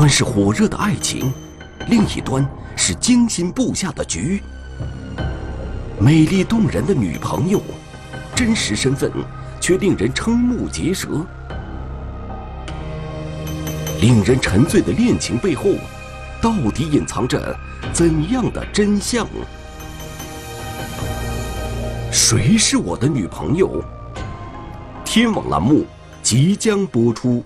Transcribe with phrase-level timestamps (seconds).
[0.00, 1.30] 端是火热的爱情，
[1.88, 2.42] 另一端
[2.74, 4.42] 是精心布下的局。
[5.98, 7.60] 美丽动人的女朋友，
[8.34, 9.12] 真实身份
[9.60, 11.26] 却令人瞠目结舌。
[14.00, 15.66] 令人沉醉的恋情背后，
[16.40, 17.54] 到底隐藏着
[17.92, 19.28] 怎样的真相？
[22.10, 23.84] 谁是我的女朋友？
[25.04, 25.84] 天网栏目
[26.22, 27.44] 即将播出。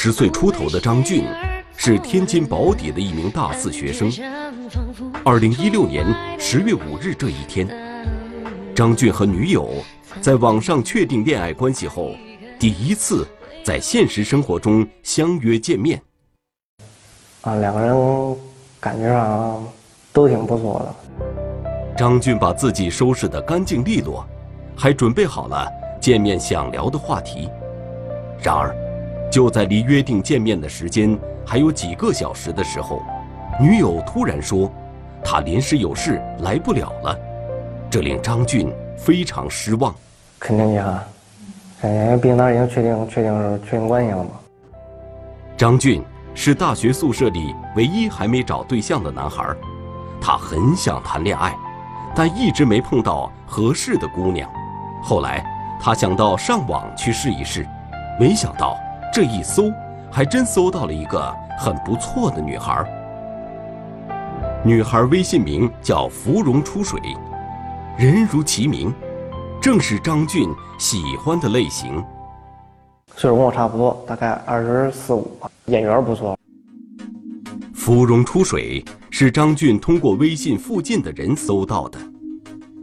[0.00, 1.24] 十岁出头的张俊，
[1.76, 4.08] 是天津宝坻的一名大四学生。
[5.24, 6.06] 二零一六年
[6.38, 7.66] 十月五日这一天，
[8.76, 9.68] 张俊和女友
[10.20, 12.12] 在网上确定恋爱关系后，
[12.60, 13.26] 第一次
[13.64, 16.00] 在现实生活中相约见面。
[17.40, 18.36] 啊，两个人
[18.78, 19.66] 感觉上
[20.12, 21.24] 都挺不错的。
[21.96, 24.24] 张俊把自己收拾得干净利落，
[24.76, 25.66] 还准备好了
[26.00, 27.50] 见面想聊的话题。
[28.40, 28.72] 然而，
[29.30, 33.02] 就在离约定见面的时间还有几个小时的时候，
[33.60, 34.70] 女友突然说，
[35.22, 37.18] 她临时有事来不了了，
[37.90, 39.94] 这令张俊非常失望。
[40.38, 41.04] 肯定遗憾，
[41.82, 44.30] 因为毕竟他已经确定确定是确定关系了嘛。
[45.56, 46.02] 张俊
[46.34, 49.44] 是大学宿舍里唯一还没找对象的男孩，
[50.20, 51.54] 他很想谈恋爱，
[52.14, 54.48] 但一直没碰到合适的姑娘。
[55.02, 55.44] 后来，
[55.80, 57.66] 他想到上网去试一试，
[58.18, 58.78] 没想到。
[59.12, 59.72] 这一搜，
[60.10, 62.84] 还真搜到了一个很不错的女孩。
[64.64, 67.00] 女孩微信名叫“芙蓉出水”，
[67.98, 68.92] 人如其名，
[69.60, 72.04] 正是张俊喜欢的类型。
[73.16, 76.36] 岁数跟我差不多，大概二十四五吧，眼缘不错。
[77.74, 81.98] 芙蓉出水是张俊通过微信附近的人搜到的，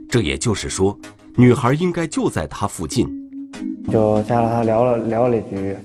[0.10, 0.98] 这也就是说，
[1.36, 3.08] 女孩应该就在他附近。
[3.92, 5.78] 就加了他聊了聊了几句。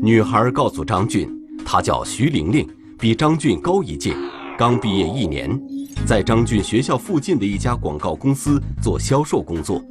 [0.00, 1.28] 女孩告诉张俊，
[1.64, 2.68] 她叫徐玲玲，
[3.00, 4.14] 比张俊高一届，
[4.56, 5.60] 刚毕业一年，
[6.06, 9.82] 在张俊学校附近的一家广告公司做销售工作。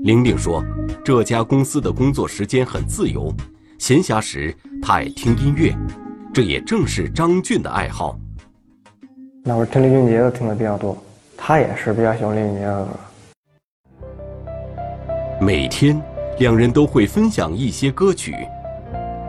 [0.00, 0.64] 玲玲说，
[1.04, 3.30] 这家公司的工作时间很自由，
[3.78, 5.76] 闲暇时她爱听音乐，
[6.32, 8.18] 这也正是张俊的爱好。
[9.44, 10.96] 那会儿听林俊杰的听的比较多，
[11.36, 12.90] 他也是比较喜欢林俊杰的歌。
[15.38, 16.00] 每天，
[16.38, 18.34] 两人都会分享一些歌曲。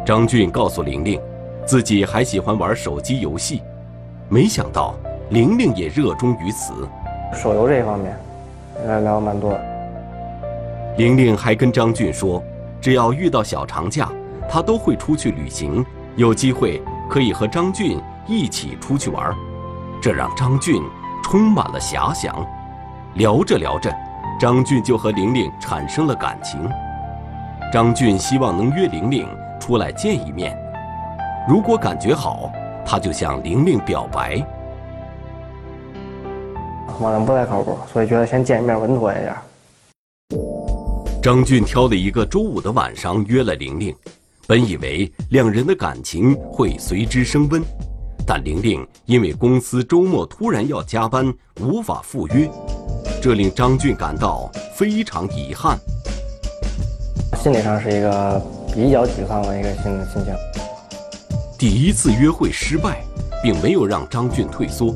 [0.09, 1.21] 张俊告诉玲玲，
[1.67, 3.61] 自己还喜欢玩手机游戏，
[4.27, 4.95] 没想到
[5.29, 6.73] 玲玲也热衷于此。
[7.31, 8.17] 手游这一方面，
[8.87, 9.55] 聊聊蛮多。
[10.97, 12.43] 玲玲还跟张俊说，
[12.81, 14.09] 只要遇到小长假，
[14.49, 19.31] 她都会出去旅行，有机会可以和张俊一起出去玩，
[20.01, 20.81] 这让张俊
[21.23, 22.43] 充满了遐想。
[23.13, 23.95] 聊着聊着，
[24.39, 26.67] 张俊就和玲玲产生了感情。
[27.71, 29.27] 张俊希望能约玲玲。
[29.69, 30.57] 出来见一面，
[31.47, 32.51] 如果感觉好，
[32.83, 34.43] 他就向玲玲表白。
[36.99, 39.35] 网上不太靠谱，所以觉得先见一面稳妥一点。
[41.21, 43.95] 张俊挑了一个周五的晚上约了玲玲，
[44.47, 47.61] 本以为两人的感情会随之升温，
[48.25, 51.31] 但玲玲因为公司周末突然要加班，
[51.61, 52.49] 无法赴约，
[53.21, 55.77] 这令张俊感到非常遗憾。
[57.37, 58.41] 心理上是一个。
[58.79, 60.33] 比较沮丧的一个心心情。
[61.57, 63.03] 第一次约会失败，
[63.43, 64.95] 并没有让张俊退缩，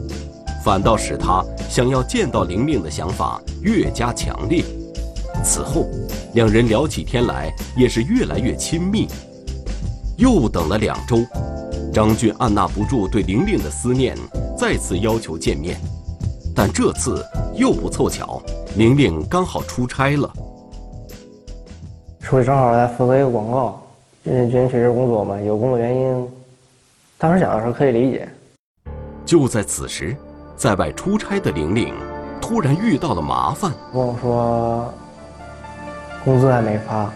[0.63, 4.63] 反倒使他想要见到玲玲的想法越加强烈。
[5.43, 5.89] 此后，
[6.33, 9.05] 两人聊起天来也是越来越亲密。
[10.15, 11.17] 又等了两周，
[11.91, 14.15] 张俊按捺不住对玲玲的思念，
[14.57, 15.77] 再次要求见面。
[16.55, 17.21] 但这次
[17.53, 18.41] 又不凑巧，
[18.77, 20.31] 玲玲刚好出差了。
[22.23, 23.85] 手里正好在负责一个广告，
[24.23, 26.29] 最近确实工作嘛，有工作原因。
[27.17, 28.27] 当时想的时候可以理解。
[29.25, 30.15] 就在此时，
[30.55, 31.93] 在外出差的玲玲
[32.39, 34.93] 突然遇到了麻烦，跟我说
[36.23, 37.13] 工资还没发，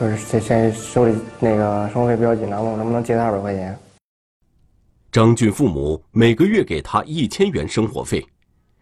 [0.00, 3.78] 就是现现在手里那个生活费比较紧张，问我能不能借他二百块钱。
[5.12, 8.26] 张俊父母每个月给他一千元生活费，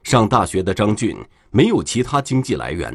[0.04, 1.16] 上大学的张俊
[1.50, 2.94] 没有其他经济来源。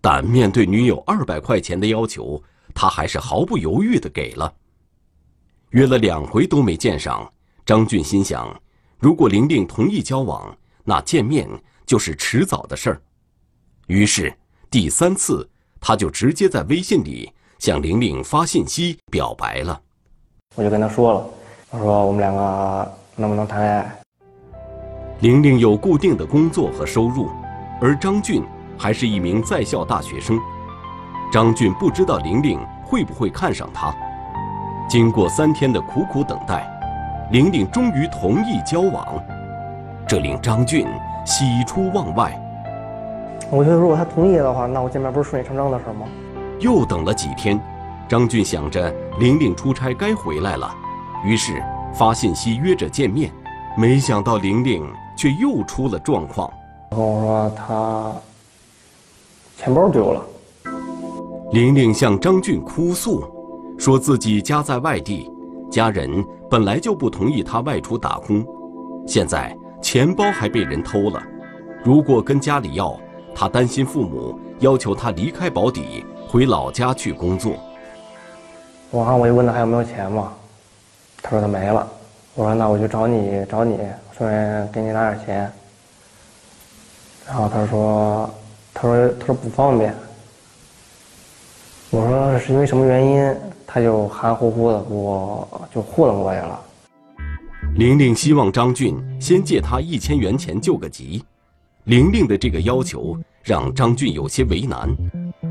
[0.00, 2.42] 但面对女友二百块钱的要求，
[2.74, 4.52] 他还是毫不犹豫的给了。
[5.70, 7.30] 约了两回都没见上，
[7.64, 8.54] 张俊心想，
[8.98, 11.48] 如果玲玲同意交往，那见面
[11.84, 13.02] 就是迟早的事儿。
[13.88, 14.32] 于是
[14.70, 15.48] 第三次，
[15.80, 19.80] 他就直接在微信里向玲玲发信息表白了。
[20.54, 21.26] 我就跟他说了，
[21.70, 24.02] 我说我们两个能不能谈恋爱？
[25.20, 27.28] 玲玲有固定的工作和收入，
[27.80, 28.44] 而张俊
[28.78, 30.38] 还是一名在校大学生。
[31.32, 33.94] 张俊不知道玲玲会不会看上他。
[34.88, 36.64] 经过三天的苦苦等待，
[37.32, 39.04] 玲玲终于同意交往，
[40.06, 40.86] 这令张俊
[41.24, 42.40] 喜出望外。
[43.50, 46.06] 我觉得如果他同意的话，那我见面不是顺理成章的事吗？
[46.60, 47.60] 又等了几天，
[48.08, 50.72] 张俊想着玲玲出差该回来了，
[51.24, 51.62] 于是
[51.92, 53.30] 发信息约着见面。
[53.76, 56.50] 没想到玲玲却又出了状况，
[56.90, 58.12] 跟我说她
[59.56, 60.22] 钱包丢了。
[61.52, 63.24] 玲玲向张俊哭诉，
[63.78, 65.30] 说自己家在外地，
[65.70, 68.44] 家人本来就不同意她外出打工，
[69.06, 71.22] 现在钱包还被人偷了。
[71.82, 72.94] 如果跟家里要，
[73.34, 77.54] 她担心父母要求她离开保底，回老家去工作。
[78.90, 80.32] 晚上我就问她还有没有钱嘛，
[81.22, 81.86] 她说她没了。
[82.34, 83.78] 我说那我就找你找你，
[84.16, 85.50] 顺便给你拿点钱。
[87.26, 88.28] 然后她说，
[88.78, 89.94] 他说他说不方便。
[91.88, 93.34] 我说是因为什么原因？
[93.66, 96.60] 他就含糊糊的我就糊弄过去了。
[97.76, 101.24] 玲玲希望张俊先借她一千元钱救个急。
[101.84, 104.88] 玲玲的这个要求让张俊有些为难，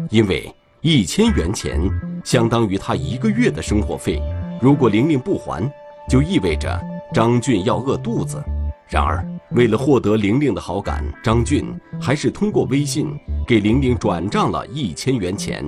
[0.09, 1.79] 因为一千元钱
[2.23, 4.21] 相当于他一个月的生活费，
[4.61, 5.71] 如果玲玲不还，
[6.07, 6.79] 就意味着
[7.13, 8.43] 张俊要饿肚子。
[8.87, 9.25] 然而，
[9.55, 13.07] 为了获得玲玲的好感，张俊还是通过微信
[13.47, 15.63] 给玲玲转账了一千元钱。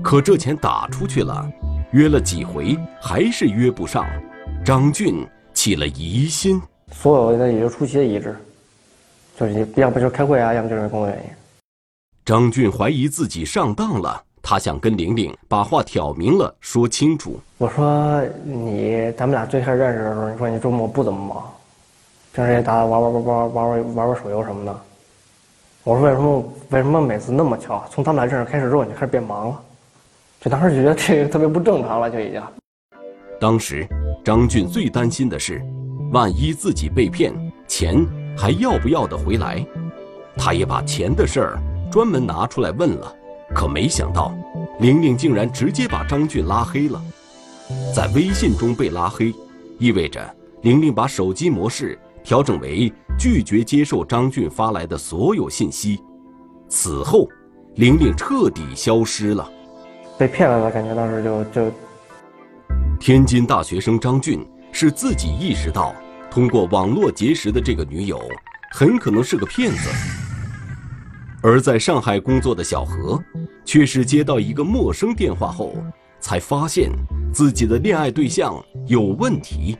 [0.00, 1.44] 可这钱打出去了，
[1.90, 4.06] 约了几回还是约不上，
[4.64, 6.62] 张俊起了疑心。
[6.92, 8.36] 所有的也就出奇的一致，
[9.36, 11.24] 就是要不就是开会啊，要么就是工作原因。
[12.24, 17.40] 张俊怀疑自己上当了，他想跟玲玲把话挑明了说清楚。
[17.58, 21.52] 我说你，咱们俩最开始认识的时候，你说你周末不怎么忙，
[22.32, 24.80] 平时也打玩玩玩玩玩玩玩玩手游什么的。
[25.82, 29.60] 我说为什么为什么每次那么巧，从他们俩认识开始之后，你就开始变忙了？
[30.40, 32.42] 就当时就觉得这个特别不正常了，就已经。
[33.40, 33.86] 当时，
[34.24, 35.62] 张俊最担心的是，
[36.12, 37.32] 万一自己被骗，
[37.66, 38.06] 钱
[38.36, 39.64] 还要不要得回来？
[40.36, 41.58] 他也把钱的事儿
[41.90, 43.12] 专门拿出来问了，
[43.54, 44.32] 可没想到，
[44.78, 47.02] 玲玲竟然直接把张俊拉黑了。
[47.94, 49.34] 在微信中被拉黑，
[49.78, 50.20] 意味着
[50.62, 51.98] 玲玲把手机模式
[52.30, 56.00] 调整为拒绝接受张俊发来的所有信息。
[56.68, 57.26] 此后，
[57.74, 59.50] 玲玲彻底消失了。
[60.16, 61.72] 被骗了的感觉，当时就就。
[63.00, 65.92] 天津大学生张俊是自己意识到，
[66.30, 68.22] 通过网络结识的这个女友
[68.70, 69.90] 很可能是个骗子。
[71.42, 73.20] 而在上海工作的小何，
[73.64, 75.74] 却是接到一个陌生电话后，
[76.20, 76.92] 才发现
[77.34, 78.54] 自己的恋爱对象
[78.86, 79.76] 有问题。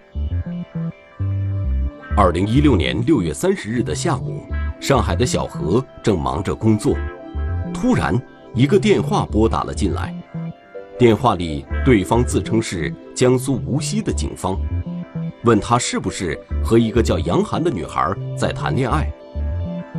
[2.22, 4.42] 二零一六年六月三十日的下午，
[4.78, 6.94] 上海的小何正忙着工作，
[7.72, 8.14] 突然
[8.52, 10.14] 一个电话拨打了进来。
[10.98, 14.60] 电话里，对方自称是江苏无锡的警方，
[15.44, 19.10] 问他是不是和一个叫杨涵的女孩在谈恋爱。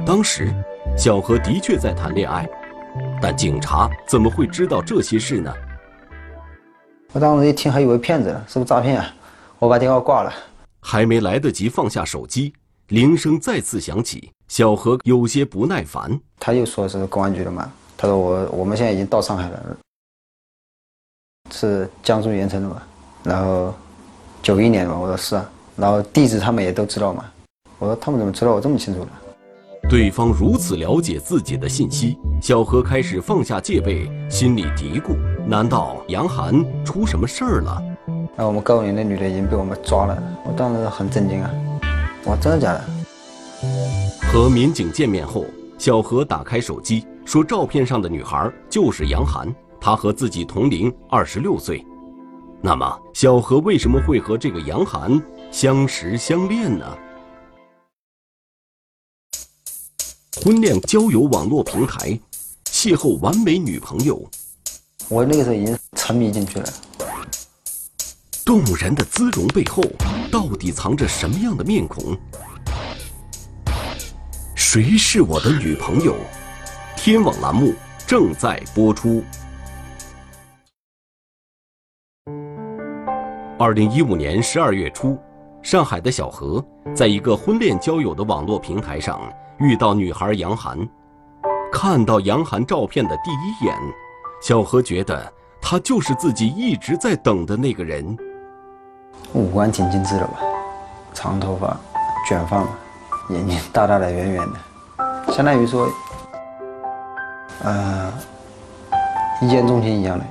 [0.05, 0.53] 当时，
[0.95, 2.47] 小何的确在谈恋爱，
[3.19, 5.51] 但警察怎么会知道这些事呢？
[7.13, 9.11] 我当时一听，还以为骗子呢，是不是诈骗啊？
[9.57, 10.31] 我把电话挂了。
[10.81, 12.53] 还没来得及放下手机，
[12.87, 16.19] 铃声再次响起，小何有些不耐烦。
[16.39, 19.77] 他又说是公安局的嘛，他说我我们现在已经到上海了。
[21.51, 22.81] 是江苏盐城的嘛，
[23.23, 23.73] 然后
[24.41, 27.25] 九一年的嘛，我说是啊，然后地址他们也都知道嘛，
[27.77, 29.11] 我说他们怎么知道我这么清楚呢？
[29.89, 37.81] 对方如此了解自己的信息，小何开始放下戒备，心里嘀咕：难道杨涵出什么事儿了？
[38.35, 41.49] 那我们告诉你，那女的已经被我们抓了，我当时很震惊啊！
[42.25, 42.83] 哇真的假的？
[44.31, 45.45] 和民警见面后，
[45.77, 49.53] 小何打开手机，说照片上的女孩就是杨涵。
[49.79, 51.83] 她和自己同龄，二十六岁。
[52.61, 56.85] 那么，小何为什么会和这个杨涵相识相恋呢？
[60.43, 62.19] 婚恋交友网络平台，
[62.65, 64.19] 邂逅完美女朋友。
[65.09, 66.65] 我那个时候已经沉迷进去了。
[68.51, 69.81] 动人的姿容背后，
[70.29, 72.17] 到底藏着什么样的面孔？
[74.55, 76.13] 谁是我的女朋友？
[76.97, 77.73] 天网栏目
[78.05, 79.23] 正在播出。
[83.57, 85.17] 二零一五年十二月初，
[85.61, 86.61] 上海的小何
[86.93, 89.31] 在一个婚恋交友的网络平台上
[89.61, 90.77] 遇到女孩杨涵。
[91.71, 93.73] 看到杨涵照片的第一眼，
[94.41, 98.13] 小何觉得她就是自己一直在等的那个人。
[99.33, 100.39] 五官挺精致的吧，
[101.13, 101.77] 长头发，
[102.27, 102.67] 卷发嘛，
[103.29, 105.87] 眼睛大大的、圆圆的，相当于说，
[107.63, 108.11] 呃，
[109.41, 110.25] 一见钟情一样的。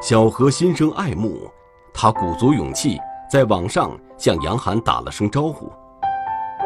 [0.00, 1.50] 小何心生爱慕，
[1.92, 2.98] 他鼓足勇气
[3.30, 5.70] 在网上向杨涵打了声招呼。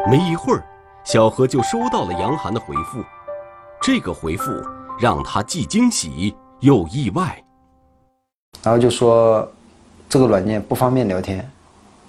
[0.09, 0.63] 没一会儿，
[1.03, 3.03] 小何就收到了杨涵的回复。
[3.81, 4.51] 这个回复
[4.97, 7.37] 让他既惊喜又意外。
[8.63, 9.47] 然后就说，
[10.09, 11.47] 这个软件不方便聊天，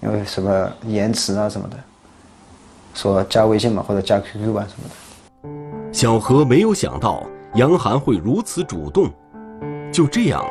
[0.01, 1.77] 因为什么延迟啊什么的。
[2.95, 5.93] 说加微信吧，或者加 QQ 吧什么的。
[5.93, 7.25] 小何没有想到
[7.55, 9.11] 杨涵会如此主动，
[9.93, 10.45] 就这样。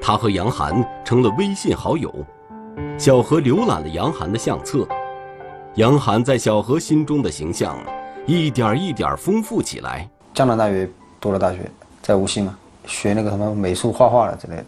[0.00, 2.12] 他和杨涵成了微信好友，
[2.98, 4.84] 小何浏览了杨涵的相册，
[5.76, 7.78] 杨涵在小何心中的形象
[8.26, 10.08] 一点一点丰富起来。
[10.34, 10.90] 江南大学
[11.20, 11.70] 读了大学，
[12.02, 14.66] 在无锡嘛，学那个什么美术画画的之类的，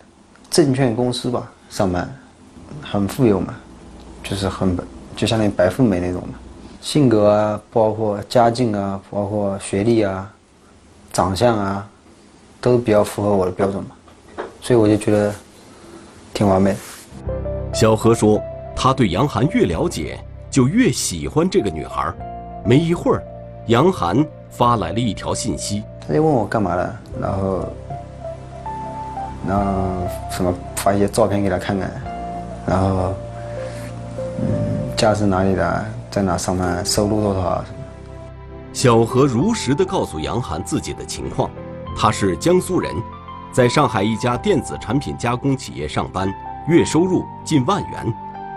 [0.50, 2.08] 证券公司吧上班，
[2.82, 3.54] 很富有嘛，
[4.22, 4.76] 就是很
[5.16, 6.34] 就相当于白富美那种嘛，
[6.80, 10.30] 性格啊，包括家境啊，包括学历啊，
[11.12, 11.88] 长相啊，
[12.60, 13.90] 都比较符合我的标准嘛。
[14.60, 15.32] 所以我就觉得
[16.32, 16.78] 挺完美的。
[17.72, 18.42] 小何说，
[18.74, 20.18] 他对杨涵越了解，
[20.50, 22.12] 就越喜欢这个女孩。
[22.64, 23.22] 没一会儿，
[23.66, 27.68] 杨涵发来了一条信息，他就问我干嘛了，然后，
[29.46, 29.64] 然后
[30.30, 31.90] 什么发一些照片给他看看，
[32.66, 33.14] 然后，
[34.40, 37.78] 嗯，家是哪里的，在哪上班，收入多少什么。
[38.72, 41.50] 小何如实的告诉杨涵自己的情况，
[41.96, 42.92] 他是江苏人。
[43.52, 46.28] 在上海一家电子产品加工企业上班，
[46.66, 48.12] 月收入近万元。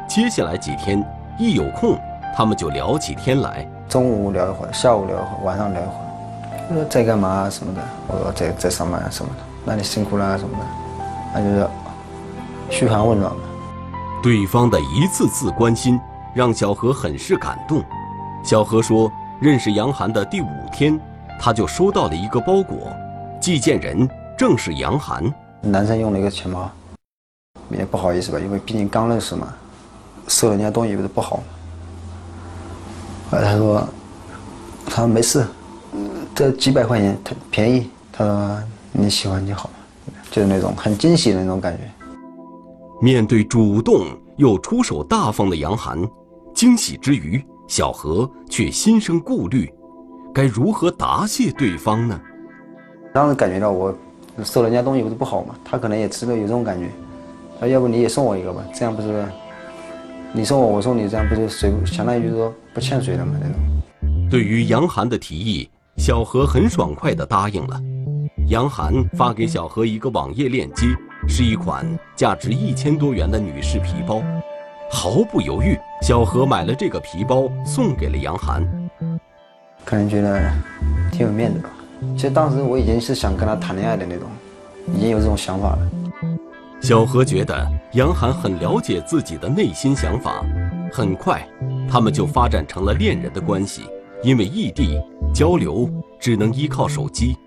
[0.07, 1.05] 接下来几天，
[1.37, 1.95] 一有空，
[2.35, 3.69] 他们就聊起天来。
[3.87, 6.73] 中午聊一会儿，下午聊一会儿，晚上聊一会儿。
[6.73, 9.43] 说在干嘛什么的，我说在在上班什么的。
[9.63, 10.65] 那你辛苦了什么的，
[11.35, 11.67] 那就是
[12.69, 13.41] 嘘寒问暖嘛。
[14.21, 15.99] 对方的一次次关心，
[16.33, 17.83] 让小何很是感动。
[18.43, 20.99] 小何说，认识杨涵的第五天，
[21.39, 22.91] 他就收到了一个包裹，
[23.39, 24.09] 寄件人。
[24.37, 25.23] 正是杨涵，
[25.61, 26.69] 男生用了一个钱包，
[27.71, 29.51] 也不好意思吧，因为毕竟刚认识嘛，
[30.27, 31.41] 收人家东西不是不好。
[33.31, 33.87] 后来他说，
[34.85, 35.45] 他说没事，
[36.35, 39.69] 这几百块钱他便宜，他说你喜欢就好，
[40.29, 41.83] 就是那种很惊喜的那种感觉。
[43.01, 45.99] 面对主动又出手大方的杨涵，
[46.53, 49.71] 惊喜之余，小何却心生顾虑，
[50.33, 52.19] 该如何答谢对方呢？
[53.13, 53.95] 当时感觉到我。
[54.43, 55.55] 收人家东西不是不好嘛？
[55.65, 56.87] 他可能也知道有这种感觉，
[57.59, 58.63] 那要不你也送我一个吧？
[58.71, 59.25] 这样不是
[60.31, 63.33] 你送我，我送你，这样不是水相当于就是说不欠谁了嘛？
[63.41, 64.29] 那种。
[64.29, 67.81] 对于杨涵的提议，小何很爽快地答应了。
[68.49, 70.85] 杨涵发给小何一个网页链接，
[71.27, 74.21] 是一款价值一千多元的女士皮包。
[74.89, 78.65] 毫不犹豫，小何买了这个皮包送给了杨涵。
[79.83, 80.41] 可能觉得
[81.11, 81.69] 挺有面子吧。
[82.15, 84.29] 其实当时我已经是想跟他谈恋爱的那种，
[84.95, 85.79] 已经有这种想法了。
[86.79, 90.45] 小何觉得杨涵很了解自己的内心想法，
[90.91, 91.45] 很快，
[91.89, 93.83] 他们就发展成了恋人的关系。
[94.23, 94.99] 因为异地
[95.33, 97.37] 交流只能依靠手机，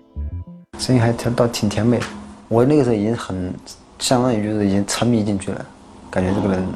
[0.77, 2.05] 声音还倒挺甜美的。
[2.51, 3.53] 我那个时候已经很，
[3.97, 5.65] 相当于就是已经沉迷进去了，
[6.09, 6.67] 感觉这个人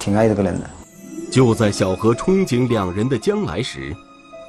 [0.00, 0.68] 挺爱这个人的。
[1.30, 3.94] 就在小何憧憬两人的将来时，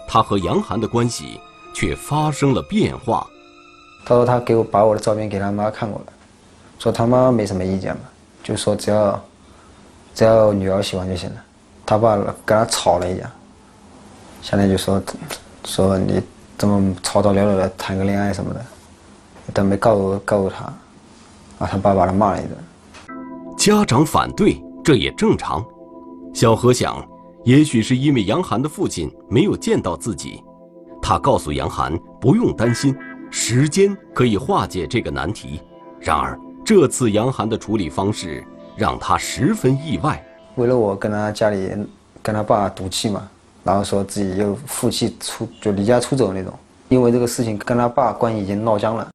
[0.07, 1.39] 他和杨涵的关系。
[1.73, 3.27] 却发生了变化。
[4.03, 6.13] 他说他给我把我的照片给他妈看过了，
[6.79, 8.01] 说他妈没什么意见嘛，
[8.43, 9.23] 就说只要
[10.15, 11.35] 只要女儿喜欢就行了。
[11.85, 13.31] 他爸跟他吵了一架，
[14.41, 14.99] 现在就说
[15.65, 16.19] 说你
[16.57, 18.65] 怎么吵吵闹闹的谈个恋爱什么的，
[19.53, 20.65] 都没告诉告诉他，
[21.59, 22.57] 啊，他爸把他骂了一顿。
[23.57, 25.65] 家长反对这也正常。
[26.33, 27.03] 小何想，
[27.43, 30.43] 也许是因为杨涵的父亲没有见到自己。
[31.01, 32.95] 他告诉杨涵不用担心，
[33.31, 35.61] 时间可以化解这个难题。
[35.99, 40.23] 然而这次杨涵的处理方式让他十分意外。
[40.55, 41.69] 为了我跟他家里
[42.21, 43.27] 跟他爸赌气嘛，
[43.63, 46.53] 然后说自己又负气出就离家出走那种。
[46.89, 49.07] 因为这个事情跟他爸关系已经闹僵了。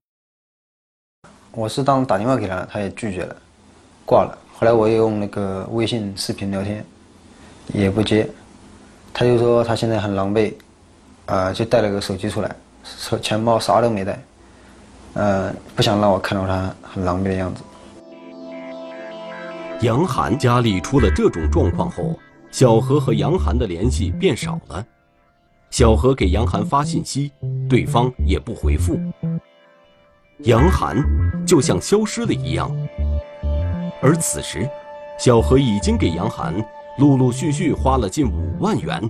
[1.54, 3.36] 我是当打电话给他，他也拒绝了，
[4.06, 4.38] 挂了。
[4.54, 6.84] 后来我也用那个微信视频聊天，
[7.74, 8.28] 也不接。
[9.12, 10.54] 他就说他现在很狼狈。
[11.26, 14.20] 呃，就带了个手机出来，手钱包啥都没带，
[15.14, 17.62] 呃，不想让我看到他很狼狈的样子。
[19.82, 22.18] 杨涵家里出了这种状况后，
[22.50, 24.84] 小何和杨涵的联系变少了。
[25.70, 27.30] 小何给杨涵发信息，
[27.68, 28.98] 对方也不回复。
[30.44, 30.96] 杨涵
[31.46, 32.70] 就像消失了一样。
[34.00, 34.68] 而此时，
[35.16, 36.54] 小何已经给杨涵
[36.98, 39.00] 陆陆续续花了近五万元。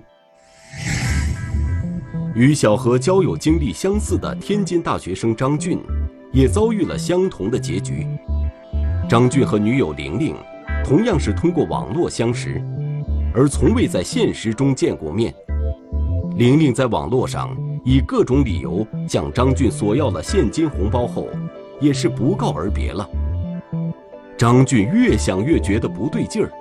[2.34, 5.80] 与小何交友经历相似的天津大学生张俊，
[6.32, 8.06] 也遭遇了相同的结局。
[9.08, 10.36] 张俊和女友玲玲，
[10.84, 12.62] 同样是通过网络相识，
[13.34, 15.34] 而从未在现实中见过面。
[16.36, 21.26] 玲玲在网络上以各种理由向张俊索要了现金红包后，
[21.80, 23.08] 也是不告而别了。
[24.38, 26.52] 张俊越想越觉得不对劲儿，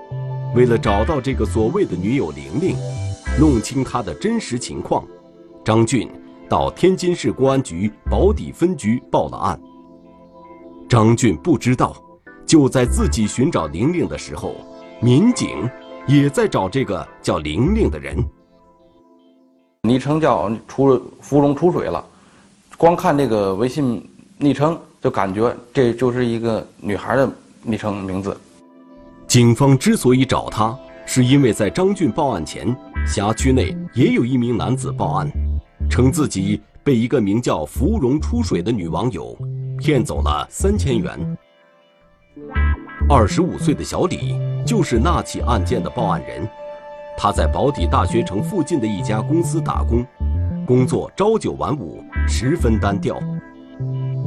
[0.55, 2.75] 为了找到这个所谓的女友玲玲，
[3.39, 5.05] 弄清她的真实情况，
[5.63, 6.09] 张俊
[6.49, 9.59] 到天津市公安局保底分局报了案。
[10.89, 11.95] 张俊不知道，
[12.45, 14.55] 就在自己寻找玲玲的时候，
[15.01, 15.69] 民警
[16.07, 18.17] 也在找这个叫玲玲的人。
[19.87, 22.05] 昵称叫出芙蓉出水了，
[22.77, 24.07] 光看这个微信
[24.37, 27.27] 昵称就感觉这就是一个女孩的
[27.63, 28.39] 昵称名字。
[29.25, 32.75] 警方之所以找他，是因为在张俊报案前，
[33.07, 35.27] 辖区内也有一名男子报案，
[35.89, 39.35] 称自己被一个名叫芙蓉出水的女网友
[39.79, 41.37] 骗走了三千元。
[43.09, 46.47] 二十五岁的小李就是那起案件的报案人。
[47.23, 50.03] 他在保底大学城附近的一家公司打工，
[50.65, 53.21] 工作朝九晚五，十分单调。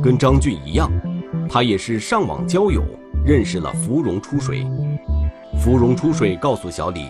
[0.01, 0.89] 跟张俊一样，
[1.51, 2.85] 他也是上网交友，
[3.27, 4.65] 认识了芙蓉出水。
[5.61, 7.09] 芙蓉出水告诉小李，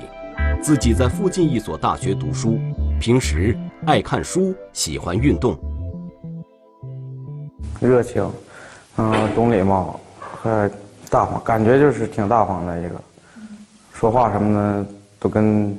[0.63, 2.59] 自己在附近一所大学读书，
[2.99, 5.55] 平时爱看书，喜欢运动，
[7.79, 8.27] 热情，
[8.97, 10.71] 嗯，懂礼貌，和
[11.11, 12.95] 大方，感觉就是挺大方的一个，
[13.93, 14.87] 说话什么的。
[15.25, 15.75] 都跟，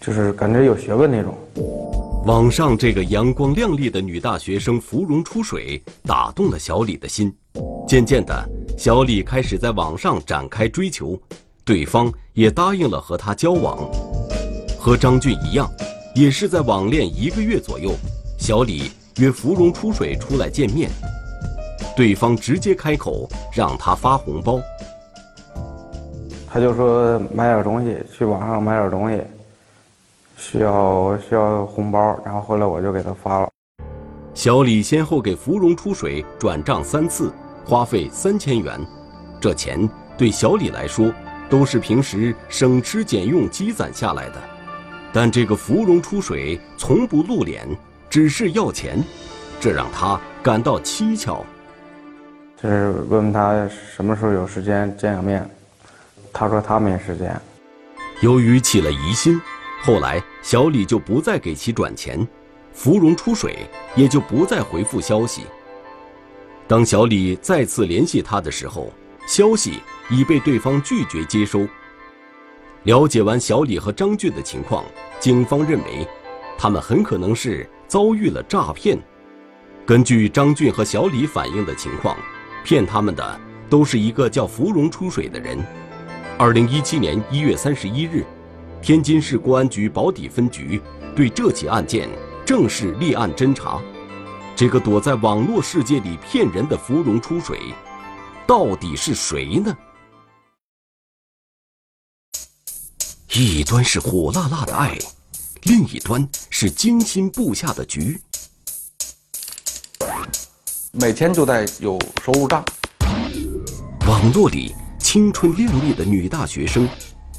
[0.00, 1.36] 就是感觉有学问那种。
[2.26, 7.34] 网上这个阳光亮丽的女大学生芙蓉出水，打动了小李的心。
[7.88, 11.20] 渐渐的，小李开始在网上展开追求，
[11.64, 13.78] 对方也答应了和他交往。
[14.78, 15.68] 和张俊一样，
[16.14, 17.90] 也是在网恋一个月左右，
[18.38, 20.88] 小李约芙蓉出水出来见面，
[21.96, 24.60] 对方直接开口让他发红包。
[26.50, 29.22] 他就说买点东西，去网上买点东西，
[30.36, 33.48] 需要需要红包，然后后来我就给他发了。
[34.32, 37.32] 小李先后给芙蓉出水转账三次，
[37.66, 38.80] 花费三千元，
[39.40, 41.12] 这钱对小李来说
[41.50, 44.36] 都是平时省吃俭用积攒下来的。
[45.12, 47.66] 但这个芙蓉出水从不露脸，
[48.08, 49.02] 只是要钱，
[49.60, 51.44] 这让他感到蹊跷。
[52.62, 55.48] 就是问问他什么时候有时间见个面。
[56.32, 57.40] 他说他没时间。
[58.20, 59.40] 由于起了疑心，
[59.82, 62.26] 后来小李就不再给其转钱，
[62.72, 63.58] 芙蓉出水
[63.94, 65.42] 也就不再回复消息。
[66.66, 68.92] 当小李再次联系他的时候，
[69.26, 71.66] 消息已被对方拒绝接收。
[72.84, 74.84] 了解完小李和张俊的情况，
[75.20, 76.06] 警方认为，
[76.58, 78.98] 他们很可能是遭遇了诈骗。
[79.86, 82.16] 根据张俊和小李反映的情况，
[82.64, 85.58] 骗他们的都是一个叫芙蓉出水的人。
[86.40, 88.24] 二零一七年一月三十一日，
[88.80, 90.80] 天津市公安局宝坻分局
[91.16, 92.08] 对这起案件
[92.46, 93.82] 正式立案侦查。
[94.54, 97.58] 这个躲在网络世界里骗人的芙蓉出水，
[98.46, 99.76] 到底是谁呢？
[103.32, 104.96] 一端是火辣辣的爱，
[105.64, 108.20] 另一端是精心布下的局。
[110.92, 112.64] 每天都在有收入账。
[114.06, 114.72] 网络里。
[114.98, 116.86] 青春靓丽的女大学生，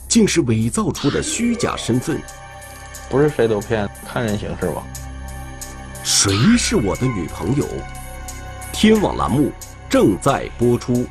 [0.08, 2.20] 竟是伪造出的虚假身份。
[3.10, 4.84] 不是谁都骗，看人行事吧。
[6.04, 7.66] 谁是我的女朋友？
[8.72, 9.52] 天网栏目
[9.90, 11.06] 正在播出。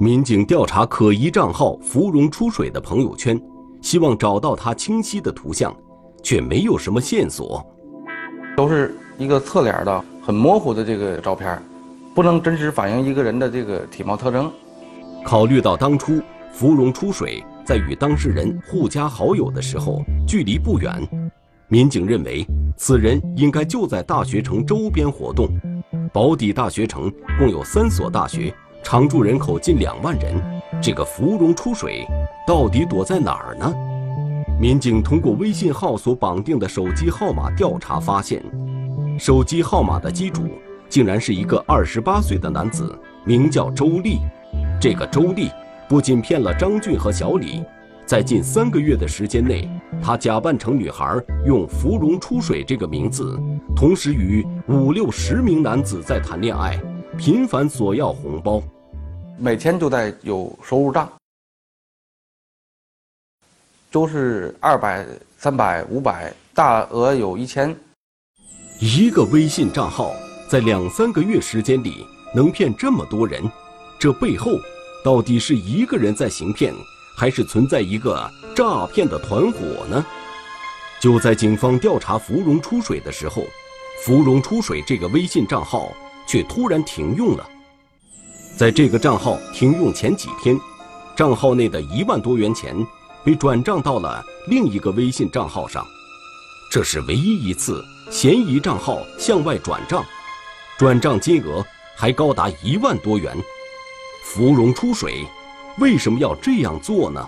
[0.00, 3.40] 民警调查可疑账号“芙蓉出水”的朋友圈，
[3.80, 5.74] 希望找到他清晰的图像，
[6.22, 7.64] 却没有什么线索。
[8.56, 11.62] 都是一个侧脸的、很模糊的这个照片。
[12.14, 14.52] 不能真实反映一个人的这个体貌特征。
[15.24, 16.20] 考虑到当初
[16.52, 20.92] 芙蓉出水在与当事人互加好友的时候距离不远，
[21.68, 22.46] 民警认为
[22.76, 25.48] 此人应该就在大学城周边活动。
[26.12, 30.34] 保底大学城共有三所大学，常住人口近两万人。
[30.82, 32.04] 这个芙蓉出水
[32.46, 33.72] 到底躲在哪儿呢？
[34.60, 38.42] 民警通过微信号所绑定的手机号码调查发现，
[39.18, 40.42] 手机号码的机主。
[40.92, 44.18] 竟然是一个二十八岁的男子，名叫周丽。
[44.78, 45.50] 这个周丽
[45.88, 47.64] 不仅骗了张俊和小李，
[48.04, 49.66] 在近三个月的时间内，
[50.02, 53.40] 他假扮成女孩，用“芙蓉出水”这个名字，
[53.74, 56.78] 同时与五六十名男子在谈恋爱，
[57.16, 58.62] 频繁索要红包，
[59.38, 61.10] 每天都在有收入账，
[63.90, 65.06] 都是二百、
[65.38, 67.74] 三百、五百，大额有一千。
[68.78, 70.12] 一个微信账号
[70.52, 73.50] 在两三个月时间里能骗这么多人，
[73.98, 74.60] 这背后
[75.02, 76.74] 到底是一个人在行骗？
[77.16, 80.04] 还是存在一个诈骗的团伙呢？
[81.00, 83.42] 就在警方调查“芙蓉出水”的时候
[84.04, 85.90] ，“芙蓉出水”这个微信账号
[86.28, 87.48] 却突然停用了。
[88.54, 90.60] 在这个账号停用前几天，
[91.16, 92.76] 账号内的一万多元钱
[93.24, 95.82] 被转账到了另一个微信账号上，
[96.70, 100.04] 这是唯一一次嫌疑账号向外转账，
[100.78, 103.36] 转账金额还高达一万多元。
[104.24, 105.26] 芙蓉出水。
[105.78, 107.26] 为什么要这样做呢？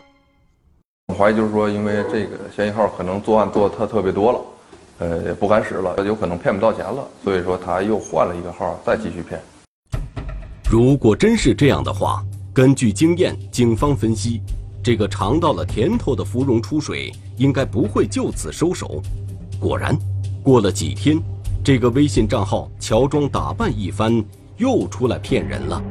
[1.09, 4.41] 我怀疑就是说，因为这个嫌疑号可能作案做的他特别多了，
[4.99, 9.41] 呃，也不敢使了，有可能骗不到钱了，所以说他又换了一个号再继续骗。
[10.71, 14.43] 如果真是这样的话，根据经验，警方分析，
[14.83, 19.03] 这个尝到了甜头的芙蓉出水应该不会就此收手。
[19.59, 19.97] 果然，
[20.43, 21.19] 过了几天，
[21.65, 24.23] 这个微信账号乔装打扮一番，
[24.59, 25.83] 又出来骗人了。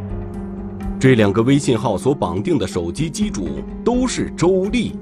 [0.99, 3.47] 这两个微信号所绑定的手机机主
[3.83, 4.95] 都是周丽，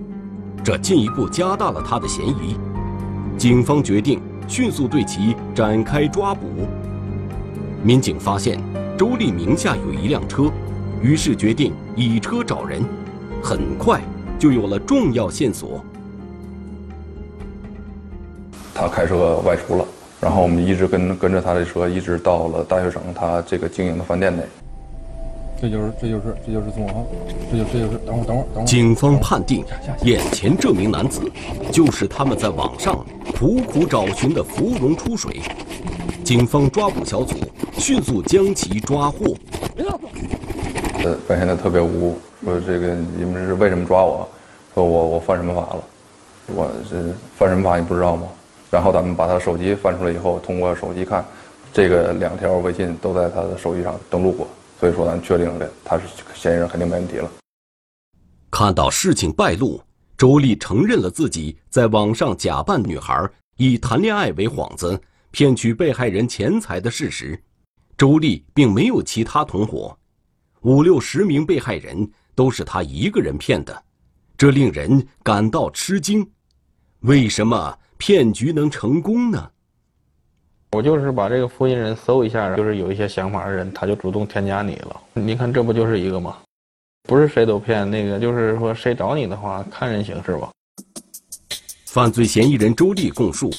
[0.63, 2.55] 这进一步加大了他的嫌疑。
[3.37, 6.47] 警方决定迅速对其展开抓捕。
[7.83, 8.57] 民警发现
[8.97, 10.49] 周丽名下有一辆车，
[11.01, 12.81] 于是决定以车找人。
[13.43, 13.99] 很快
[14.39, 15.83] 就有了重要线索。
[18.73, 19.85] 他开车外出了，
[20.21, 24.43] 然后我们一直跟跟着他的车，一直到了大学城他这个经营的饭店内。
[25.59, 27.03] 这就是这就是这就是宋航，
[27.51, 28.65] 这就这就是等会儿等会儿等会儿。
[28.65, 29.65] 警方判定，
[30.03, 31.21] 眼前这名男子
[31.71, 33.03] 就是他们在网上
[33.37, 35.41] 苦苦找寻的芙蓉出水。
[36.23, 37.35] 警方抓捕小组
[37.73, 39.35] 迅速将其抓获。
[41.03, 44.27] 呃，表现的特别无辜，说这个你们是为什么抓我？
[44.73, 45.83] 说我我犯什么法了？
[46.55, 46.97] 我这
[47.37, 48.23] 犯什么法你不知道吗？
[48.71, 51.23] 然后咱们把他手机翻出来以后，通过手机看，
[51.73, 54.47] 这个两条微信都在他的手机上登录过。
[54.79, 57.29] 所以说，咱确定了他是嫌疑人，肯定没问题了。
[58.49, 59.79] 看到事情败露，
[60.17, 64.99] 周丽承认了自己在网上假扮女孩，以谈恋爱为幌子
[65.31, 67.37] 骗取被害人钱财的事实。
[67.97, 69.95] 周丽并没有其他同伙，
[70.61, 73.83] 五六十名被害人都是他一个人骗的，
[74.37, 76.27] 这令人感到吃惊。
[77.01, 79.47] 为什么骗局能成功呢？
[80.71, 84.99] 我就是把这个复印人搜一下，就是有一些想法的人，他就主动添加你了。
[85.13, 86.35] 你看，这不就是一个吗？
[87.07, 90.49] 不是谁都骗，那个就是说谁找你的话，看人行事吧。
[91.85, 93.53] 犯罪嫌疑人周丽供述，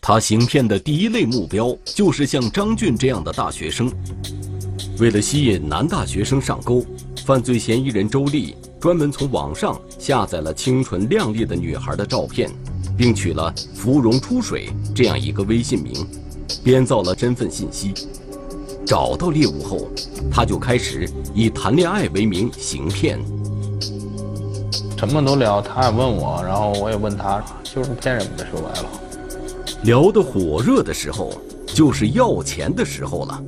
[0.00, 3.92] 他行骗的第一类目标就是像张俊这样的大学生。
[5.00, 6.86] 为了吸引男大学生上钩，
[7.26, 12.48] 犯罪嫌疑人周丽专门从网上下载了清纯靓丽的女孩的照片，
[12.98, 15.94] 并取了“芙蓉出水”这样一个微信名。
[16.64, 17.94] 编造了身份信息，
[18.84, 19.88] 找到猎物后，
[20.30, 23.18] 他就开始以谈恋爱为名行骗。
[24.98, 28.88] 什么都聊，他也问我，然后我也问他，就是骗人的，说白了。
[29.84, 31.32] 聊得火热的时候，
[31.66, 33.42] 就是要钱的时候了。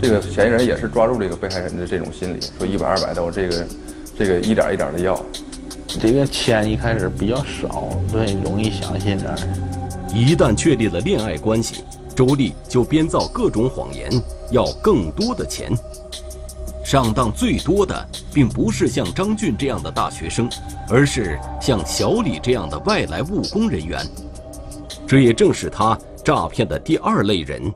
[0.00, 3.66] 这个嫌疑人也是抓住这个被害人的这种心理，说一百二百的，我这个，
[4.18, 5.14] 这个一点一点的要。
[6.00, 9.34] 这个钱一开始比较少，所以容易相信这。
[10.14, 11.84] 一旦确立了恋爱关系。
[12.14, 14.10] 周丽就编造各种谎言，
[14.50, 15.70] 要更多的钱。
[16.82, 20.48] 上当最多的，并不是像张俊这样的大学生，
[20.88, 24.00] 而是像小李这样的外来务工人员。
[25.06, 27.70] 这也正是他诈骗的第二类人。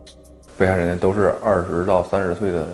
[0.56, 2.66] 被害人都是二十到三十岁的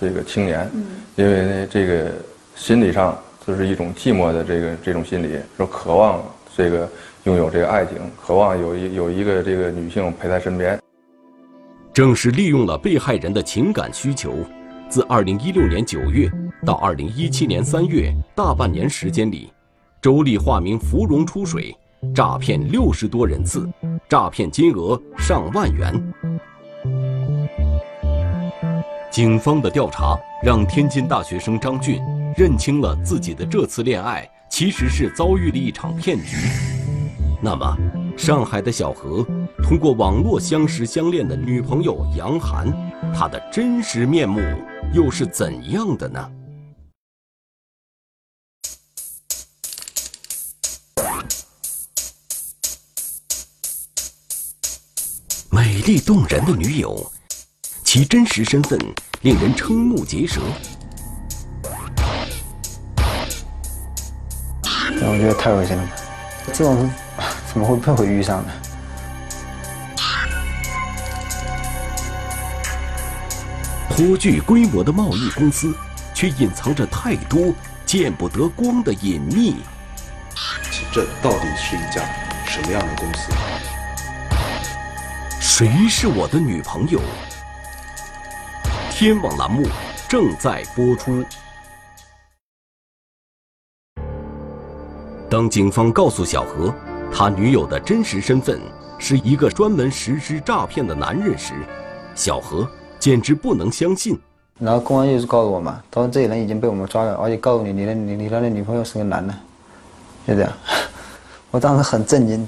[0.00, 0.70] 这个青年，
[1.16, 2.12] 因为呢，这个
[2.56, 3.14] 心理上
[3.46, 6.22] 就是一种寂寞的这个这种心理，说渴望
[6.56, 6.88] 这个
[7.24, 10.78] 拥有这个爱情，渴望有一有一个这个女性陪在身边。
[11.92, 14.34] 正是利用了被害人的情感需求，
[14.88, 16.30] 自2016年9月
[16.66, 19.52] 到2017年3月大半年时间里，
[20.00, 21.76] 周丽化名“芙蓉出水”，
[22.14, 23.68] 诈骗六十多人次，
[24.08, 25.92] 诈骗金额上万元。
[29.10, 32.00] 警方的调查让天津大学生张俊
[32.36, 36.36] 认清了自己的这次恋爱其实是遭遇了一场骗局。
[37.40, 37.76] 那么
[38.16, 39.24] 上海的小何
[39.62, 42.72] 通过网络相识相恋的女朋友杨涵
[43.14, 44.40] 她的真实面目
[44.92, 46.30] 又是怎样的呢？
[55.50, 57.12] 美丽动人的女友
[57.84, 58.76] 其真实身份
[59.22, 60.40] 令人瞠目结舌。
[65.00, 65.88] 我觉得太恶心了，
[66.52, 66.90] 这种
[67.52, 68.52] 怎么会不会遇上呢？
[73.90, 75.72] 颇具规模的贸易公司，
[76.12, 77.54] 却隐藏着太多
[77.86, 79.56] 见不得光的隐秘。
[80.92, 82.02] 这到底是一家
[82.44, 83.32] 什么样的公司？
[85.40, 87.00] 谁是我的女朋友？
[88.90, 89.68] 天网栏目
[90.08, 91.24] 正在播出。
[95.34, 96.72] 当警方告诉小何，
[97.10, 98.60] 他女友的真实身份
[99.00, 101.54] 是一个专门实施诈骗的男人时，
[102.14, 102.64] 小何
[103.00, 104.16] 简直不能相信。
[104.60, 109.34] 然后公安就是告诉我嘛，他说这个人已经被我们抓了，而且告诉你你的你你的女朋友是个男的，
[110.24, 110.52] 就这样。
[111.50, 112.46] 我当时很震惊。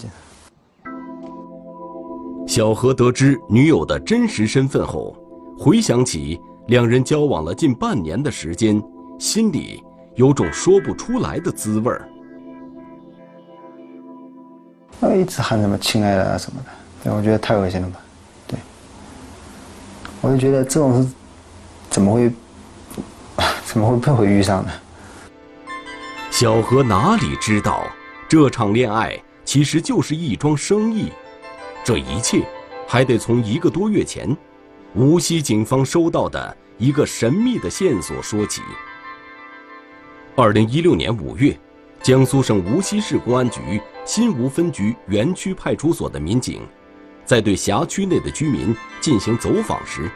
[2.46, 5.16] 小何得知女友的真实身份后，
[5.58, 8.80] 回想起两人交往了近半年的时间，
[9.18, 9.82] 心里
[10.14, 12.08] 有种说不出来的滋味儿。
[15.00, 16.70] 他一直喊什么“亲爱的”啊什么的，
[17.04, 18.00] 对，我觉得太恶心了吧？
[18.46, 18.58] 对，
[20.20, 21.08] 我就觉得这种事
[21.90, 22.32] 怎么会
[23.64, 24.72] 怎么会不会遇上呢？
[26.30, 27.86] 小何哪里知道，
[28.28, 31.12] 这场恋爱其实就是一桩生意。
[31.84, 32.42] 这一切
[32.88, 34.36] 还得从一个多月前，
[34.94, 38.60] 无锡警方收到的一个神秘的线索说起。
[40.34, 41.56] 二零一六年五月，
[42.02, 46.62] 江苏省无锡市公安局新吴分局园区派出所的民警，
[47.24, 50.08] 在对辖区内的居民进行走访时，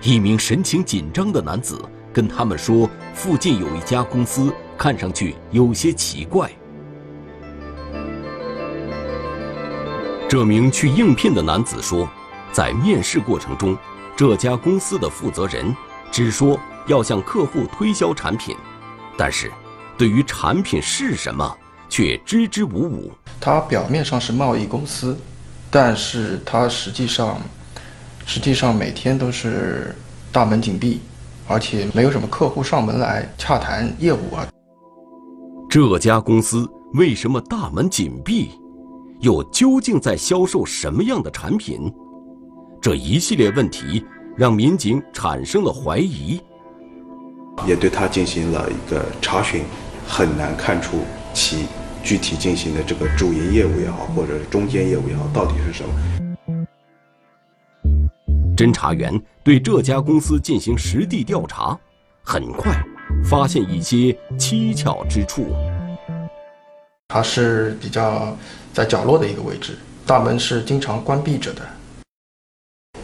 [0.00, 1.78] 一名神情紧张的男子
[2.10, 6.50] 跟他们说，附近有一家公司，看上去有些奇怪。
[10.26, 12.08] 这名去应聘的男子说，
[12.50, 13.76] 在面试过程中，
[14.16, 15.76] 这家公司的负责人
[16.10, 18.56] 只说要向客户推销产品，
[19.18, 19.52] 但是，
[19.98, 21.56] 对于产品是什么
[21.90, 23.12] 却支支吾吾。
[23.40, 25.16] 他表面上是贸易公司，
[25.70, 27.40] 但是它实际上，
[28.26, 29.94] 实际上每天都是
[30.32, 31.00] 大门紧闭，
[31.46, 34.46] 而且没有什么客户上门来洽谈业务啊。
[35.70, 38.50] 这家公司为什么大门紧闭？
[39.20, 41.92] 又究竟在销售什么样的产品？
[42.80, 44.04] 这一系列问题
[44.36, 46.40] 让民警产生了怀疑，
[47.66, 49.64] 也对他进行了一个查询，
[50.06, 50.98] 很难看出
[51.34, 51.66] 其
[52.08, 55.90] 具体进行的这个主营业务也好，或者是中间业务也好，到底是什么。
[58.56, 59.12] 侦查员
[59.44, 61.78] 对这家公司进行实地调查，
[62.22, 62.82] 很快
[63.22, 65.54] 发现一些蹊跷之处。
[67.08, 68.34] 它是比较
[68.72, 71.60] 在角落的一个位置，大门是经常关闭着的。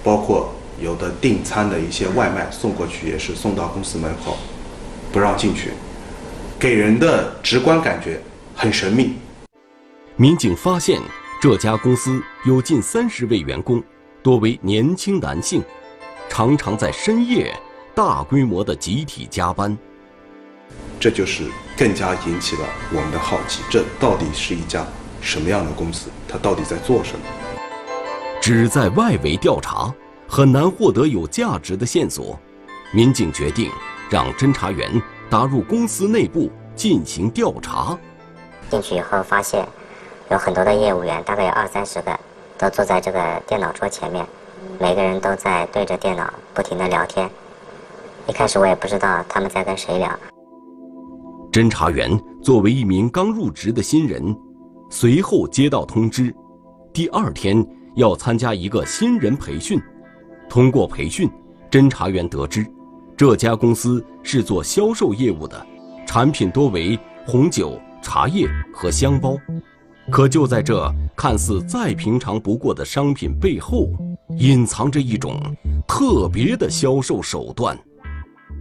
[0.03, 4.39] 包括有的订餐的一些外卖送过去，也是送到公司门口，
[5.13, 5.73] 不让进去，
[6.59, 8.19] 给人的直观感觉
[8.55, 9.17] 很神秘。
[10.17, 11.01] 民警发现
[11.41, 13.83] 这家公司有近三十位员工，
[14.23, 15.63] 多为年轻男性，
[16.29, 17.53] 常常在深夜
[17.95, 19.77] 大规模的集体加班。
[21.01, 21.45] 这就是
[21.77, 24.87] 更加引起了我们的好奇，这到底是一家
[25.21, 26.09] 什么样的公司？
[26.29, 27.25] 它到底在做什么？
[28.41, 29.93] 只在外围调查，
[30.29, 32.39] 很难获得有价值的线索。
[32.93, 33.71] 民警决定
[34.09, 37.99] 让侦查员打入公司内部进行调查。
[38.75, 39.65] 进去以后发现，
[40.33, 42.19] 有很多的业务员，大概有二三十个，
[42.59, 44.27] 都坐在这个电脑桌前面，
[44.81, 47.31] 每个人都在对着电脑不停的聊天。
[48.27, 50.11] 一开始我也不知道他们在跟谁聊。
[51.53, 54.37] 侦查员作为一名刚入职的新人，
[54.91, 56.35] 随后接到通知，
[56.93, 59.81] 第二天要参加一个新人培训。
[60.49, 61.31] 通过培训，
[61.71, 62.67] 侦查员得知，
[63.17, 65.65] 这家公司是做销售业务的，
[66.05, 69.37] 产品多为红酒、茶叶和香包。
[70.11, 73.89] 可就在这看似再平常不过的商品背后，
[74.39, 75.41] 隐藏着一种
[75.89, 77.77] 特别的销售手段。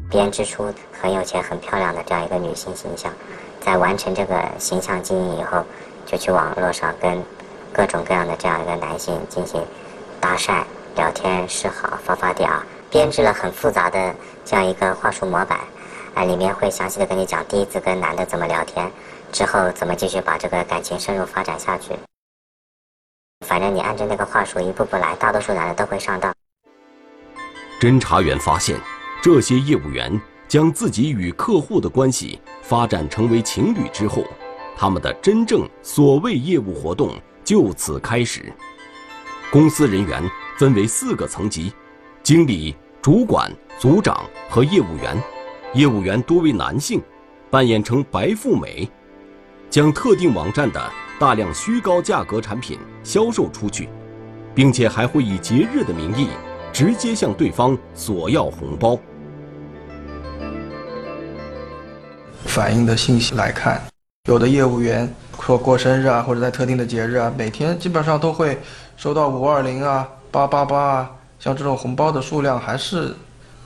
[0.10, 3.12] 编织出很有钱、很漂亮的这样一个女性形象，
[3.60, 5.62] 在完成这个形象经营以后，
[6.06, 7.22] 就去网络上跟
[7.74, 9.62] 各种各样的这样一个男性进行
[10.22, 10.64] 搭讪、
[10.96, 15.60] 聊天、示好、发发嗲，编织了很复杂的这样一个话术模板，
[16.14, 18.90] 啊，里面会详细的跟你讲第一次跟男的怎么聊天，
[19.34, 21.94] 之后怎么继续把这个感情深入发展下去。
[23.46, 26.34] 反正你按照那个话术一步步来，大多数男的都会上当。
[27.82, 28.80] 侦查员发现。
[29.24, 34.22] 这些业务员将自己与客户的关系发展成为情侣之后，
[34.76, 38.52] 他们的真正所谓业务活动就此开始。
[39.50, 40.22] 公司人员
[40.58, 41.72] 分为四个层级：
[42.22, 45.18] 经理、主管、组长和业务员。
[45.74, 47.02] 业务员多为男性，
[47.50, 48.92] 扮演成白富美，
[49.74, 50.80] 将特定网站的
[51.20, 53.90] 大量虚高价格产品销售出去，
[54.54, 56.28] 并且还会以节日的名义
[56.72, 58.96] 直接向对方索要红包。
[62.46, 63.82] 反映的信息来看，
[64.30, 68.62] 有的业务员说过生日啊，或者在特定的节日啊，每天基本上都会
[68.96, 73.12] 收到五二零啊、八八八啊，像这种红包的数量还是。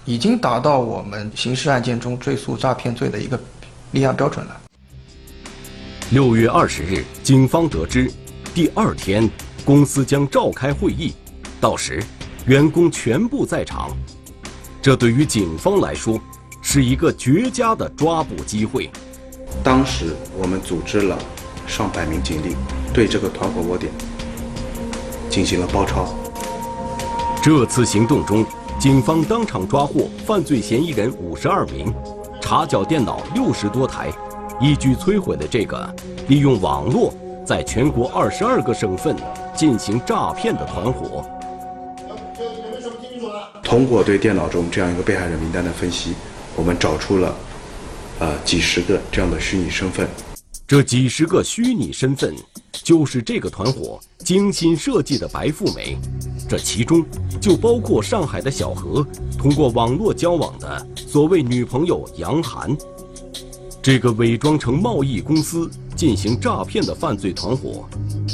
[0.06, 3.38] 已经达到我们刑事案件中追诉诈骗罪的一个
[3.92, 4.62] 立案标准了。
[6.12, 8.10] 六月二十日，警方得知，
[8.56, 9.30] 第二天
[9.66, 11.14] 公司将召开会议，
[11.60, 12.02] 到时
[12.46, 13.92] 员工全部在场。
[14.82, 16.18] 这对于警方来说
[16.62, 18.90] 是一个绝佳的抓捕机会。
[19.62, 21.20] 当时我们组织了
[21.68, 22.56] 上百名警力，
[22.94, 23.92] 对这个团伙窝点
[25.30, 26.16] 进行了包抄。
[27.44, 28.46] 这次行动中。
[28.80, 31.92] 警方当场抓获犯罪嫌疑人五十二名，
[32.40, 34.14] 查缴电脑六十多台，
[34.60, 35.96] 一举摧毁的这个
[36.28, 37.14] 利用网络
[37.46, 39.16] 在全国二十二个省份
[39.56, 41.24] 进行诈骗的团伙。
[43.64, 46.16] 通过对电脑中这样一个被害人名单的分析，
[46.56, 47.36] 我们找出了，
[48.20, 50.08] 呃，几十个这样的虚拟身份。
[50.66, 52.34] 这几十个虚拟身份，
[52.72, 55.98] 就是这个团伙精心设计的白富美。
[56.50, 57.06] 这其中
[57.40, 59.06] 就包括上海的小何
[59.38, 62.76] 通过网络交往的所谓女朋友杨涵。
[63.88, 67.88] 这个伪装成贸易公司进行诈骗的犯罪团伙，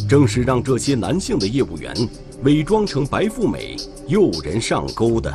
[0.10, 1.96] 正是让这些男性的业务员
[2.42, 5.32] 伪装成白富美诱人上钩的。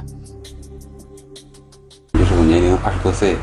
[2.15, 3.37] 就是我年龄二十多岁，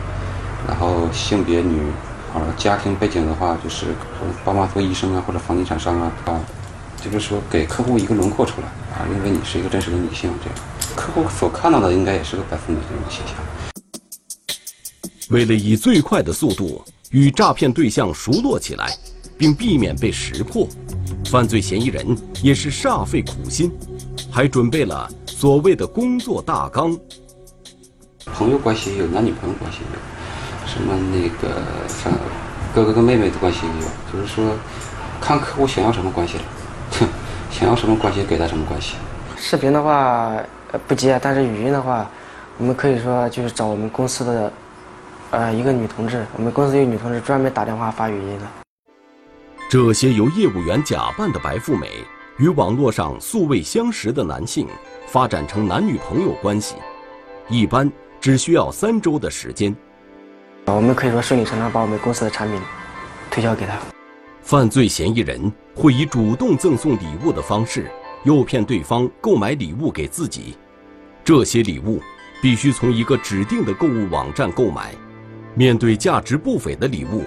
[0.68, 1.80] 然后性别女。
[2.34, 3.96] 啊，家庭背景的话，就是
[4.44, 6.42] 爸妈做医生啊，或者房地产商啊，啊，
[7.02, 10.60] 就是说给客户一个轮廓出来啊，认为你是一个真实的女性，这样
[10.94, 13.65] 客户所看到的应该也是个白富美这种形象。
[15.30, 18.96] 为了以最快的速度与诈骗对象熟络起来，
[19.38, 20.68] 并避免被识破，
[21.26, 23.72] 犯罪嫌疑人也是煞费苦心，
[24.32, 26.96] 还准备了所谓的工作大纲。
[28.26, 30.00] 朋友关系有，男女朋友关系有。
[30.68, 32.12] 什么那个像
[32.74, 34.44] 哥哥跟妹妹的关系也有，就是说
[35.22, 36.44] 看客户想要什么关系了，
[37.00, 37.08] 哼
[37.52, 38.96] 想要什么关系给他什么关系。
[39.38, 40.36] 视频的话
[40.88, 42.10] 不接，但是语音的话，
[42.58, 44.52] 我们可以说就是找我们公司的
[45.36, 48.48] 呃一个女同志，我们公司有女同志专门打电话发语音的。
[49.70, 51.92] 这些由业务员假扮的白富美
[52.38, 54.66] 与网络上素未相识的男性
[55.08, 56.76] 发展成男女朋友关系，
[57.50, 59.76] 一般只需要三周的时间。
[60.68, 62.58] 我们可以说顺理成章把我们公司的产品
[63.30, 63.78] 推销给他。
[64.42, 67.92] 犯罪嫌疑人会以主动赠送礼物的方式
[68.24, 70.56] 诱骗对方购买礼物给自己，
[71.26, 72.00] 这些礼物
[72.42, 74.96] 必须从一个指定的购物网站购买。
[75.56, 77.24] 面对价值不菲的礼物，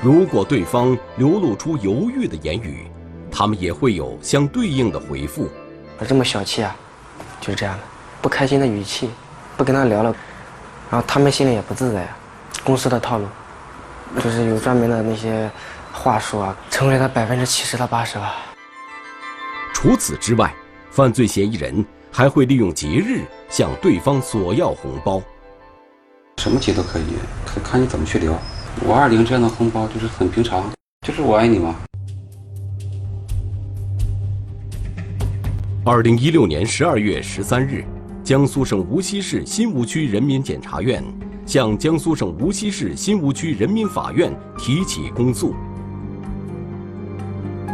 [0.00, 2.86] 如果对方流露出犹豫的言语，
[3.28, 5.48] 他们也会有相对应的回复。
[6.06, 6.74] 这么小气啊，
[7.40, 7.82] 就是这样的，
[8.20, 9.10] 不开心的语气，
[9.56, 10.14] 不跟他聊了，
[10.90, 12.08] 然后他们心里也不自在。
[12.64, 13.26] 公司的套路，
[14.22, 15.50] 就是有专门的那些
[15.92, 18.36] 话术啊，成为了百分之七十到八十吧。
[19.74, 20.54] 除此之外，
[20.92, 25.20] 犯罪嫌疑人还会利用节日向对方索要红包。
[26.42, 27.04] 什么节都可以，
[27.46, 28.36] 看看你怎么去聊。
[28.84, 30.64] 五二零这样的红包就是很平常，
[31.06, 31.76] 就是我爱你嘛。
[35.84, 37.84] 二零一六年十二月十三日，
[38.24, 41.00] 江苏省无锡市新吴区人民检察院。
[41.46, 45.54] 向江苏省无锡市新吴区人民法院提起公诉。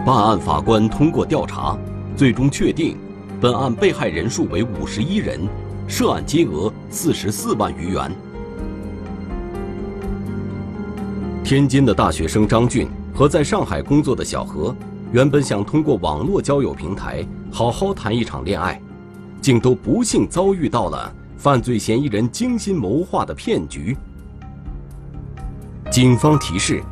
[0.04, 1.74] 办案法官通过调查，
[2.14, 2.99] 最终确定，
[3.40, 5.40] 本案被害人数为五十一人，
[5.88, 8.14] 涉案金额四十四万余元。
[11.49, 14.76] 天津的大学生张俊和在上海工作的小何，
[15.12, 18.78] 原本想通过网络交友平台好好谈一场恋爱，
[19.40, 21.11] 竟都不幸遭遇到了。
[21.38, 23.96] 犯罪嫌疑人精心谋划的骗局。
[25.90, 26.82] 警方提示，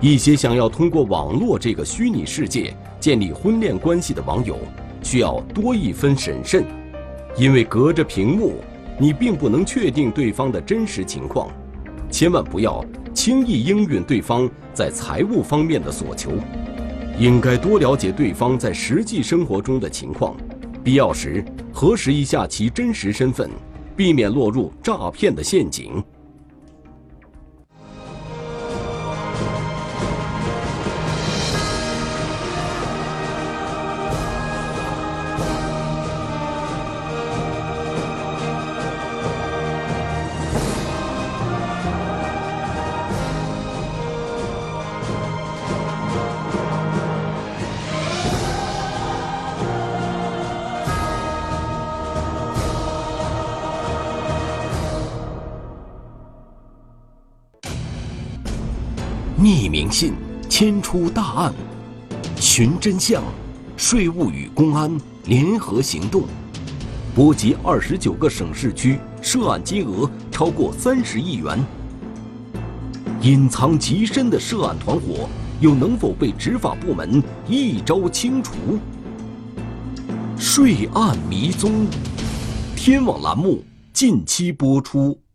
[0.00, 4.56] 一些想要通过网络这个虚拟世界建立婚恋关系的网友，
[5.02, 6.64] 需要多一分审慎，
[7.36, 8.54] 因为隔着屏幕，
[8.98, 11.50] 你并不能确定对方的真实情况，
[12.10, 12.82] 千万不要
[13.16, 16.32] 轻易应允对方在财务方面的所求，
[17.18, 20.36] 应该多了解对方在实际生活中的情况，
[20.84, 21.42] 必要时
[21.72, 23.50] 核实一下其真实身份。
[23.96, 26.04] 避免落入诈骗的陷阱。
[61.36, 61.52] 案，
[62.40, 63.22] 寻真相，
[63.76, 66.22] 税务与公安联合行动，
[67.14, 71.62] 波及二十九个省市区，涉案金额超过三十亿元。
[73.20, 75.28] 隐藏极深的涉案团伙，
[75.60, 78.54] 又能否被执法部门一招清除？
[80.38, 81.86] 税案迷踪，
[82.74, 83.62] 天网栏目
[83.92, 85.25] 近期播出。